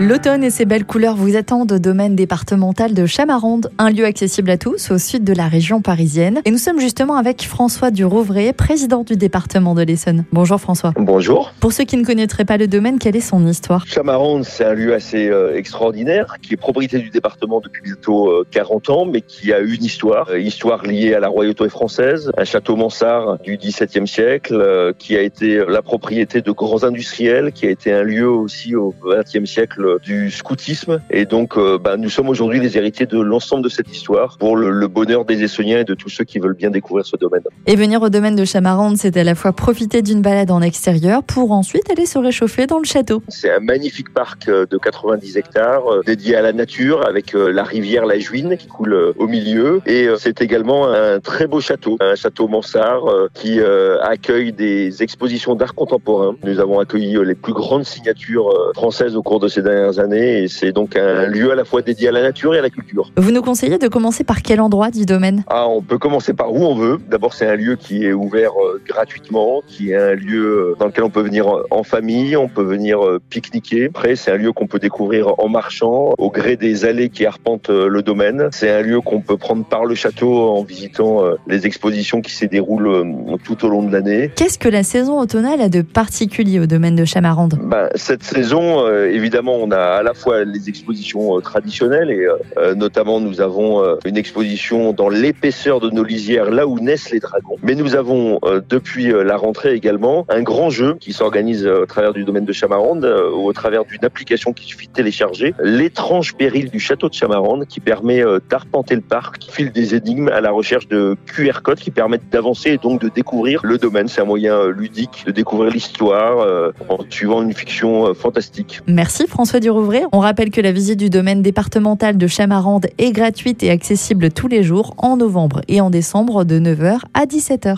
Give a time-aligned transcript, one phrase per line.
[0.00, 4.50] L'automne et ses belles couleurs vous attendent au domaine départemental de Chamaronde, un lieu accessible
[4.50, 6.42] à tous au sud de la région parisienne.
[6.44, 10.24] Et nous sommes justement avec François Durouvray, président du département de l'Essonne.
[10.32, 10.92] Bonjour François.
[10.96, 11.52] Bonjour.
[11.60, 13.86] Pour ceux qui ne connaîtraient pas le domaine, quelle est son histoire?
[13.86, 18.44] Chamaronde, c'est un lieu assez euh, extraordinaire qui est propriété du département depuis bientôt euh,
[18.50, 22.44] 40 ans, mais qui a une histoire, euh, histoire liée à la royauté française, un
[22.44, 27.66] château mansard du XVIIe siècle, euh, qui a été la propriété de grands industriels, qui
[27.66, 31.00] a été un lieu aussi au XXe siècle du scoutisme.
[31.10, 34.56] Et donc, euh, bah, nous sommes aujourd'hui les héritiers de l'ensemble de cette histoire pour
[34.56, 37.42] le, le bonheur des Essoniens et de tous ceux qui veulent bien découvrir ce domaine.
[37.66, 41.22] Et venir au domaine de Chamaronde, c'est à la fois profiter d'une balade en extérieur
[41.22, 43.22] pour ensuite aller se réchauffer dans le château.
[43.28, 47.64] C'est un magnifique parc euh, de 90 hectares euh, dédié à la nature avec la
[47.64, 49.80] rivière La Juine qui coule au milieu.
[49.86, 53.02] Et c'est également un très beau château, un château mansard
[53.34, 53.60] qui
[54.02, 56.36] accueille des expositions d'art contemporain.
[56.44, 60.48] Nous avons accueilli les plus grandes signatures françaises au cours de ces dernières années et
[60.48, 63.10] c'est donc un lieu à la fois dédié à la nature et à la culture.
[63.16, 65.44] Vous nous conseillez de commencer par quel endroit du domaine?
[65.48, 66.98] Ah, on peut commencer par où on veut.
[67.10, 70.86] D'abord, c'est un lieu qui est ouvert euh, gratuitement, qui est un lieu euh, dans
[70.86, 73.00] lequel on peut venir euh, en famille, on peut venir
[73.30, 73.86] pique-niquer.
[73.86, 77.70] Après, c'est un lieu qu'on peut découvrir en marchant, au gré des allées qui arpentent
[77.70, 78.48] le domaine.
[78.52, 82.48] C'est un lieu qu'on peut prendre par le château en visitant les expositions qui s'y
[82.48, 84.30] déroulent tout au long de l'année.
[84.34, 88.88] Qu'est-ce que la saison automnale a de particulier au domaine de Chamaronde Ben, cette saison,
[88.88, 93.40] évidemment, on a à la fois les expositions euh, traditionnelles et euh, euh, notamment nous
[93.40, 97.56] avons une exposition dans l'épaisseur de nos lisières, là où naissent les dragons.
[97.62, 102.24] Mais nous avons depuis la rentrée également un grand jeu qui s'organise au travers du
[102.24, 106.70] domaine de Chamaronde, euh, ou au travers d'une application qui suffit de télécharger, l'étrange péril
[106.70, 110.50] du château de Chamaronde, qui permet d'arpenter le parc, qui file des énigmes à la
[110.50, 114.08] recherche de QR codes qui permettent d'avancer et donc de découvrir le domaine.
[114.08, 118.80] C'est un moyen ludique de découvrir l'histoire en suivant une fiction fantastique.
[118.86, 120.04] Merci François Durouvray.
[120.12, 124.48] On rappelle que la visite du domaine départemental de Chamaronde est gratuite et accessible tous
[124.48, 127.76] les jours en novembre et en décembre de 9h à 17h.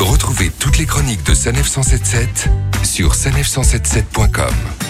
[0.00, 2.48] Retrouvez toutes les chroniques de Sanef 177
[2.82, 4.83] sur sanef177.com.